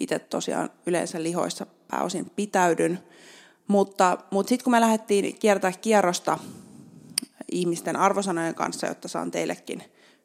Itse 0.00 0.18
tosiaan 0.18 0.70
yleensä 0.86 1.22
lihoissa 1.22 1.66
pääosin 1.88 2.30
pitäydyn. 2.36 2.98
Mutta, 3.68 4.18
mutta 4.30 4.48
sitten 4.48 4.64
kun 4.64 4.70
me 4.70 4.80
lähdettiin 4.80 5.38
kiertää 5.38 5.72
kierrosta 5.72 6.38
ihmisten 7.52 7.96
arvosanojen 7.96 8.54
kanssa, 8.54 8.86
jotta 8.86 9.08
saan 9.08 9.30
teillekin 9.30 9.82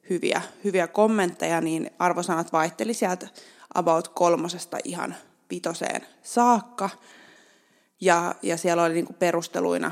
hyviä, 0.09 0.41
hyviä 0.63 0.87
kommentteja, 0.87 1.61
niin 1.61 1.91
arvosanat 1.99 2.53
vaihteli 2.53 2.93
sieltä 2.93 3.27
about 3.73 4.07
kolmosesta 4.07 4.77
ihan 4.83 5.15
vitoseen 5.49 6.01
saakka. 6.23 6.89
Ja, 8.01 8.35
ja 8.41 8.57
siellä 8.57 8.83
oli 8.83 8.93
niinku 8.93 9.13
perusteluina 9.13 9.91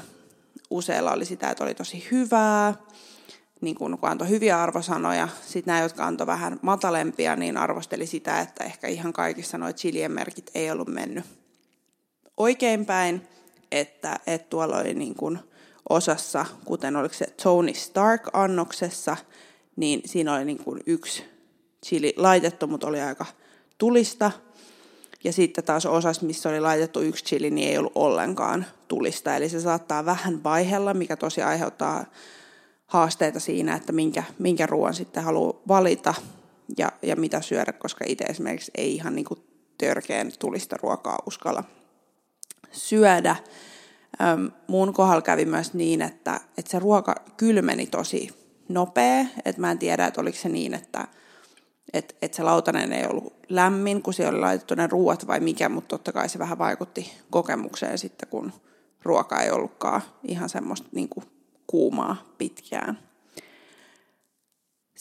useilla 0.70 1.12
oli 1.12 1.26
sitä, 1.26 1.50
että 1.50 1.64
oli 1.64 1.74
tosi 1.74 2.08
hyvää, 2.12 2.74
niin 3.62 3.76
kun, 3.76 3.98
antoi 4.02 4.30
hyviä 4.30 4.62
arvosanoja. 4.62 5.28
Sitten 5.42 5.72
nämä, 5.72 5.84
jotka 5.84 6.06
antoi 6.06 6.28
vähän 6.28 6.60
matalempia, 6.62 7.36
niin 7.36 7.58
arvosteli 7.58 8.08
sitä, 8.08 8.40
että 8.40 8.64
ehkä 8.64 8.88
ihan 8.88 9.14
kaikissa 9.14 9.58
nuo 9.58 9.74
chilien 9.74 10.12
merkit 10.12 10.52
ei 10.56 10.72
ollut 10.72 10.88
mennyt 10.88 11.26
oikeinpäin 12.38 13.28
että, 13.72 14.20
että 14.28 14.50
tuolla 14.50 14.78
oli 14.78 14.94
niin 14.94 15.16
kuin 15.16 15.40
osassa, 15.90 16.46
kuten 16.66 16.96
oliko 16.96 17.14
se 17.14 17.26
Tony 17.44 17.74
Stark-annoksessa, 17.74 19.18
niin 19.76 20.02
siinä 20.06 20.34
oli 20.34 20.46
niin 20.46 20.64
kuin 20.64 20.80
yksi 20.86 21.24
chili 21.86 22.14
laitettu, 22.18 22.68
mutta 22.68 22.88
oli 22.88 23.02
aika 23.02 23.26
tulista. 23.78 24.32
Ja 25.24 25.34
sitten 25.34 25.64
taas 25.64 25.86
osassa, 25.86 26.26
missä 26.26 26.50
oli 26.50 26.60
laitettu 26.60 27.02
yksi 27.02 27.26
chili, 27.26 27.50
niin 27.50 27.70
ei 27.70 27.78
ollut 27.78 27.92
ollenkaan 27.96 28.66
tulista. 28.88 29.36
Eli 29.36 29.50
se 29.50 29.60
saattaa 29.60 30.06
vähän 30.06 30.44
vaihella, 30.44 30.94
mikä 30.94 31.16
tosi 31.16 31.42
aiheuttaa 31.42 32.06
haasteita 32.88 33.40
siinä, 33.40 33.76
että 33.76 33.92
minkä, 33.92 34.24
minkä 34.40 34.66
ruoan 34.66 34.94
sitten 34.94 35.24
haluaa 35.24 35.62
valita 35.68 36.14
ja, 36.78 36.92
ja 37.02 37.16
mitä 37.16 37.42
syödä, 37.42 37.74
koska 37.74 38.06
itse 38.08 38.24
esimerkiksi 38.24 38.72
ei 38.76 38.96
ihan 38.96 39.16
niin 39.16 39.26
kuin 39.26 39.40
törkeän 39.78 40.32
tulista 40.40 40.78
ruokaa 40.82 41.18
uskalla 41.26 41.64
syödä. 42.72 43.36
mun 44.68 44.94
kohdalla 44.94 45.22
kävi 45.22 45.46
myös 45.46 45.74
niin, 45.74 46.02
että, 46.02 46.40
että 46.58 46.72
se 46.72 46.80
ruoka 46.80 47.16
kylmeni 47.38 47.88
tosi 47.88 48.30
nopea. 48.70 49.26
Että 49.46 49.62
mä 49.62 49.72
en 49.72 49.80
tiedä, 49.80 50.06
että 50.06 50.22
oliko 50.22 50.38
se 50.38 50.50
niin, 50.50 50.74
että, 50.74 51.08
että, 51.94 52.16
että 52.22 52.36
se 52.36 52.44
lautanen 52.44 52.94
ei 52.94 53.06
ollut 53.06 53.34
lämmin, 53.50 54.02
kun 54.02 54.14
siellä 54.14 54.32
oli 54.32 54.40
laitettu 54.40 54.76
ne 54.76 54.88
ruuat 54.88 55.28
vai 55.28 55.40
mikä, 55.40 55.70
mutta 55.70 55.88
totta 55.90 56.12
kai 56.12 56.30
se 56.30 56.40
vähän 56.40 56.58
vaikutti 56.58 57.14
kokemukseen 57.30 57.98
sitten, 57.98 58.30
kun 58.30 58.54
ruoka 59.04 59.42
ei 59.42 59.52
ollutkaan 59.52 60.02
ihan 60.24 60.50
semmoista 60.50 60.90
niin 60.92 61.10
kuumaa 61.68 62.24
pitkään. 62.38 63.11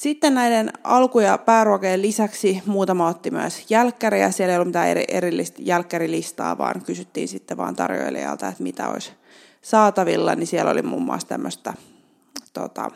Sitten 0.00 0.34
näiden 0.34 0.72
alku- 0.84 1.20
ja 1.20 1.38
pääruokien 1.38 2.02
lisäksi 2.02 2.62
muutama 2.66 3.08
otti 3.08 3.30
myös 3.30 3.66
jälkkäriä. 3.70 4.30
Siellä 4.30 4.52
ei 4.52 4.56
ollut 4.56 4.68
mitään 4.68 4.88
eri, 4.88 5.04
erillistä 5.08 5.58
jälkkärilistaa, 5.62 6.58
vaan 6.58 6.82
kysyttiin 6.82 7.28
sitten 7.28 7.56
vaan 7.56 7.76
tarjoilijalta, 7.76 8.48
että 8.48 8.62
mitä 8.62 8.88
olisi 8.88 9.12
saatavilla. 9.62 10.34
Niin 10.34 10.46
siellä 10.46 10.70
oli 10.70 10.82
muun 10.82 11.02
muassa 11.02 11.28
tämmöistä 11.28 11.74
tota, 12.52 12.90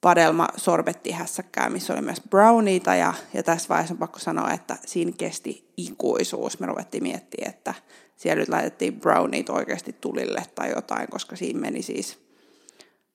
padelma 0.00 0.48
sorbettihässäkkää, 0.56 1.70
missä 1.70 1.92
oli 1.92 2.02
myös 2.02 2.22
browniita. 2.30 2.94
Ja, 2.94 3.14
ja 3.34 3.42
tässä 3.42 3.68
vaiheessa 3.68 3.94
on 3.94 3.98
pakko 3.98 4.18
sanoa, 4.18 4.52
että 4.52 4.76
siinä 4.86 5.12
kesti 5.18 5.72
ikuisuus. 5.76 6.60
Me 6.60 6.66
ruvettiin 6.66 7.02
miettimään, 7.02 7.50
että 7.50 7.74
siellä 8.16 8.40
nyt 8.40 8.48
laitettiin 8.48 9.00
browniit 9.00 9.50
oikeasti 9.50 9.96
tulille 10.00 10.42
tai 10.54 10.70
jotain, 10.70 11.08
koska 11.10 11.36
siinä 11.36 11.60
meni 11.60 11.82
siis 11.82 12.18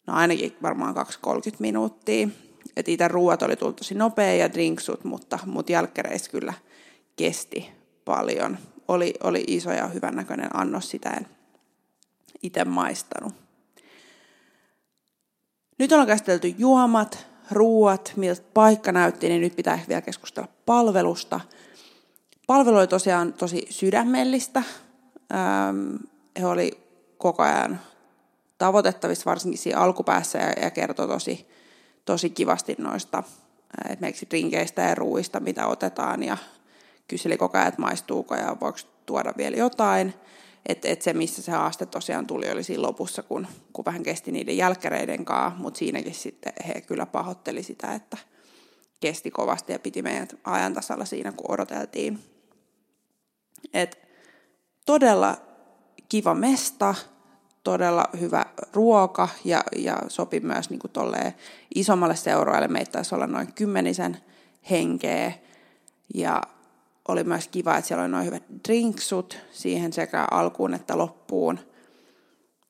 no 0.07 0.13
ainakin 0.13 0.55
varmaan 0.61 0.95
2-30 0.95 1.55
minuuttia 1.59 2.27
että 2.77 2.91
itse 2.91 3.07
ruuat 3.07 3.41
oli 3.41 3.55
tullut 3.55 3.75
tosi 3.75 3.95
nopea 3.95 4.33
ja 4.33 4.53
drinksut, 4.53 5.03
mutta, 5.03 5.39
mutta 5.45 5.71
jälkkäreissä 5.71 6.31
kyllä 6.31 6.53
kesti 7.15 7.69
paljon. 8.05 8.57
Oli, 8.87 9.13
oli 9.23 9.43
iso 9.47 9.71
ja 9.71 9.87
hyvännäköinen 9.87 10.49
annos, 10.53 10.89
sitä 10.89 11.09
en 11.09 11.27
itse 12.43 12.65
maistanut. 12.65 13.33
Nyt 15.79 15.91
on 15.91 16.07
käsitelty 16.07 16.55
juomat, 16.57 17.27
ruuat, 17.51 18.13
miltä 18.15 18.41
paikka 18.53 18.91
näytti, 18.91 19.29
niin 19.29 19.41
nyt 19.41 19.55
pitää 19.55 19.79
vielä 19.87 20.01
keskustella 20.01 20.49
palvelusta. 20.65 21.39
Palvelu 22.47 22.77
oli 22.77 22.87
tosiaan 22.87 23.33
tosi 23.33 23.67
sydämellistä. 23.69 24.63
He 26.39 26.45
oli 26.45 26.83
koko 27.17 27.43
ajan 27.43 27.79
tavoitettavissa, 28.57 29.29
varsinkin 29.29 29.57
siinä 29.57 29.79
alkupäässä, 29.79 30.39
ja, 30.39 30.63
ja 30.63 30.71
kertoi 30.71 31.07
tosi, 31.07 31.47
tosi 32.05 32.29
kivasti 32.29 32.75
noista 32.77 33.23
esimerkiksi 33.89 34.27
drinkeistä 34.29 34.81
ja 34.81 34.95
ruuista, 34.95 35.39
mitä 35.39 35.67
otetaan, 35.67 36.23
ja 36.23 36.37
kyseli 37.07 37.37
koko 37.37 37.57
ajan, 37.57 37.67
että 37.67 37.81
maistuuko 37.81 38.35
ja 38.35 38.57
voiko 38.61 38.79
tuoda 39.05 39.33
vielä 39.37 39.57
jotain. 39.57 40.13
Että 40.65 40.87
et 40.87 41.01
se, 41.01 41.13
missä 41.13 41.41
se 41.41 41.51
haaste 41.51 41.85
tosiaan 41.85 42.27
tuli, 42.27 42.51
oli 42.51 42.63
siinä 42.63 42.81
lopussa, 42.81 43.23
kun, 43.23 43.47
kun 43.73 43.85
vähän 43.85 44.03
kesti 44.03 44.31
niiden 44.31 44.57
jälkäreiden 44.57 45.25
kanssa, 45.25 45.61
mutta 45.61 45.77
siinäkin 45.77 46.13
sitten 46.13 46.53
he 46.67 46.81
kyllä 46.81 47.05
pahoitteli 47.05 47.63
sitä, 47.63 47.93
että 47.93 48.17
kesti 48.99 49.31
kovasti 49.31 49.73
ja 49.73 49.79
piti 49.79 50.01
meidät 50.01 50.35
ajan 50.43 50.73
tasalla 50.73 51.05
siinä, 51.05 51.31
kun 51.31 51.51
odoteltiin. 51.51 52.19
Et 53.73 53.99
todella 54.85 55.37
kiva 56.09 56.33
mesta, 56.33 56.95
todella 57.63 58.05
hyvä 58.19 58.45
ruoka 58.73 59.29
ja, 59.45 59.63
ja 59.75 59.97
sopi 60.07 60.39
myös 60.39 60.69
niin 60.69 60.79
kuin 60.79 61.33
isommalle 61.75 62.15
seuroille. 62.15 62.67
Meitä 62.67 62.91
taisi 62.91 63.15
olla 63.15 63.27
noin 63.27 63.53
kymmenisen 63.53 64.17
henkeä 64.69 65.31
ja 66.13 66.41
oli 67.07 67.23
myös 67.23 67.47
kiva, 67.47 67.77
että 67.77 67.87
siellä 67.87 68.01
oli 68.03 68.11
noin 68.11 68.25
hyvät 68.25 68.43
drinksut 68.67 69.37
siihen 69.51 69.93
sekä 69.93 70.27
alkuun 70.31 70.73
että 70.73 70.97
loppuun. 70.97 71.59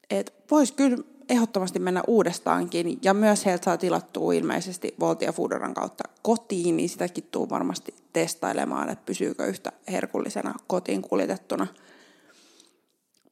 Et 0.10 0.34
vois 0.52 0.72
kyllä 0.72 0.98
ehdottomasti 1.30 1.80
mennä 1.80 2.04
uudestaankin, 2.08 3.00
ja 3.02 3.14
myös 3.14 3.46
heiltä 3.46 3.66
saa 3.66 3.78
tilattua 3.78 4.34
ilmeisesti 4.34 4.96
Volti 5.00 5.26
ja 5.26 5.32
Foodoran 5.32 5.74
kautta 5.74 6.04
kotiin, 6.22 6.78
niin 6.78 6.90
sitäkin 6.90 7.28
tuu 7.32 7.50
varmasti 7.50 7.96
testailemaan, 8.14 8.90
että 8.90 9.06
pysyykö 9.06 9.46
yhtä 9.46 9.72
herkullisena 9.92 10.54
kotiin 10.68 11.02
kuljetettuna. 11.02 11.68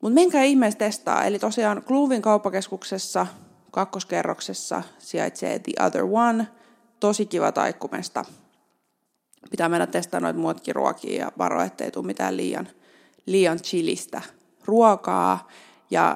Mutta 0.01 0.13
menkää 0.13 0.43
ihmeessä 0.43 0.79
testaa, 0.79 1.25
eli 1.25 1.39
tosiaan 1.39 1.83
Kluvin 1.83 2.21
kauppakeskuksessa 2.21 3.27
kakkoskerroksessa 3.71 4.83
sijaitsee 4.99 5.59
The 5.59 5.85
Other 5.85 6.03
One, 6.11 6.47
tosi 6.99 7.25
kiva 7.25 7.51
taikkumesta– 7.51 8.25
pitää 9.51 9.69
mennä 9.69 9.87
testaamaan 9.87 10.23
noita 10.23 10.39
muutkin 10.39 10.75
ruokia 10.75 11.19
ja 11.19 11.31
varoa, 11.37 11.63
ettei 11.63 11.91
tule 11.91 12.05
mitään 12.05 12.37
liian, 12.37 12.67
liian 13.25 13.59
chilistä 13.59 14.21
ruokaa. 14.65 15.47
Ja 15.91 16.15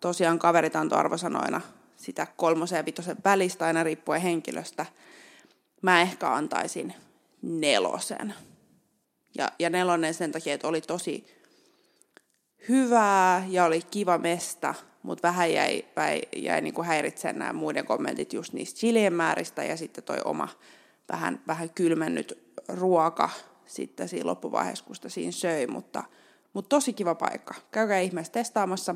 tosiaan 0.00 0.38
kaverit 0.38 0.76
antoi 0.76 0.98
arvosanoina 0.98 1.60
sitä 1.96 2.26
kolmosen 2.36 2.76
ja 2.76 2.84
vitosen 2.84 3.16
välistä 3.24 3.66
aina 3.66 3.82
riippuen 3.82 4.20
henkilöstä. 4.20 4.86
Mä 5.82 6.00
ehkä 6.00 6.32
antaisin 6.32 6.94
nelosen. 7.42 8.34
Ja, 9.38 9.48
ja 9.58 9.70
nelonen 9.70 10.14
sen 10.14 10.32
takia, 10.32 10.54
että 10.54 10.68
oli 10.68 10.80
tosi 10.80 11.39
hyvää 12.68 13.44
ja 13.48 13.64
oli 13.64 13.82
kiva 13.90 14.18
mesta, 14.18 14.74
mutta 15.02 15.28
vähän 15.28 15.52
jäi, 15.52 15.84
jäi, 15.96 16.20
jäi 16.36 16.60
niin 16.60 16.74
kuin 16.74 16.86
häiritsemään 16.86 17.38
nämä 17.38 17.52
muiden 17.52 17.86
kommentit 17.86 18.32
just 18.32 18.52
niistä 18.52 18.78
chilien 18.78 19.12
määristä 19.12 19.64
ja 19.64 19.76
sitten 19.76 20.04
toi 20.04 20.18
oma 20.24 20.48
vähän, 21.12 21.42
vähän 21.46 21.70
kylmennyt 21.70 22.54
ruoka 22.68 23.30
sitten 23.66 24.08
siinä 24.08 24.26
loppuvaiheessa, 24.26 24.84
kun 24.84 24.96
sitä 24.96 25.08
siinä 25.08 25.32
söi, 25.32 25.66
mutta, 25.66 26.04
mutta 26.52 26.68
tosi 26.68 26.92
kiva 26.92 27.14
paikka. 27.14 27.54
Käykää 27.70 27.98
ihmeessä 27.98 28.32
testaamassa. 28.32 28.94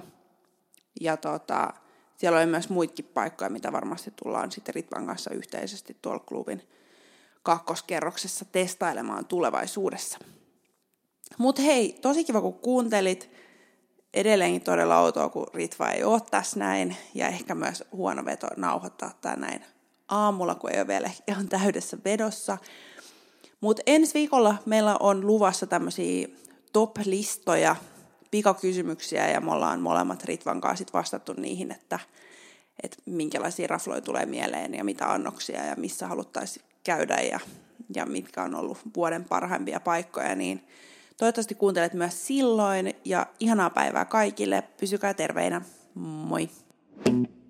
Ja 1.00 1.16
tota, 1.16 1.73
siellä 2.16 2.38
oli 2.38 2.47
myös 2.47 2.68
muitakin 2.68 3.04
paikkoja, 3.04 3.50
mitä 3.50 3.73
varmasti 3.73 4.12
tullaan 4.23 4.52
sitten 4.52 4.75
Ritvan 4.75 5.06
kanssa 5.06 5.30
yhteisesti 5.30 5.97
tuolla 6.02 6.25
klubin 6.28 6.62
kakkoskerroksessa 7.42 8.44
testailemaan 8.44 9.26
tulevaisuudessa. 9.26 10.18
Mutta 11.38 11.62
hei, 11.62 11.99
tosi 12.02 12.25
kiva 12.25 12.40
kun 12.40 12.59
kuuntelit. 12.59 13.30
Edelleenkin 14.14 14.62
todella 14.62 14.99
outoa, 14.99 15.28
kun 15.28 15.47
Ritva 15.54 15.91
ei 15.91 16.04
ole 16.04 16.21
tässä 16.30 16.58
näin. 16.58 16.97
Ja 17.15 17.28
ehkä 17.28 17.54
myös 17.54 17.84
huono 17.93 18.25
veto 18.25 18.47
nauhoittaa 18.56 19.10
tämä 19.21 19.36
näin 19.36 19.65
aamulla, 20.08 20.54
kun 20.54 20.71
ei 20.71 20.80
ole 20.80 20.86
vielä 20.86 21.10
ihan 21.28 21.49
täydessä 21.49 21.97
vedossa. 22.04 22.58
Mutta 23.60 23.82
ensi 23.86 24.15
viikolla 24.15 24.56
meillä 24.67 24.97
on 25.00 25.26
luvassa 25.26 25.67
tämmöisiä 25.67 26.28
top-listoja, 26.73 27.76
pikakysymyksiä 28.30 29.30
ja 29.30 29.41
me 29.41 29.52
ollaan 29.52 29.80
molemmat 29.80 30.25
Ritvan 30.25 30.60
kanssa 30.60 30.78
sit 30.78 30.93
vastattu 30.93 31.32
niihin, 31.32 31.71
että, 31.73 31.99
että 32.82 32.97
minkälaisia 33.06 33.67
rafloja 33.67 34.00
tulee 34.00 34.26
mieleen 34.26 34.75
ja 34.75 34.84
mitä 34.84 35.12
annoksia 35.12 35.65
ja 35.65 35.75
missä 35.76 36.06
haluttaisiin 36.06 36.67
käydä 36.84 37.17
ja, 37.17 37.41
ja 37.95 38.06
mitkä 38.06 38.43
on 38.43 38.54
ollut 38.54 38.78
vuoden 38.97 39.25
parhaimpia 39.25 39.80
paikkoja, 39.80 40.34
niin 40.34 40.65
toivottavasti 41.18 41.54
kuuntelet 41.54 41.94
myös 41.94 42.26
silloin 42.26 42.94
ja 43.04 43.26
ihanaa 43.40 43.70
päivää 43.70 44.04
kaikille. 44.04 44.62
Pysykää 44.80 45.14
terveinä. 45.14 45.62
Moi! 45.94 46.50
thank 47.04 47.28
you 47.28 47.44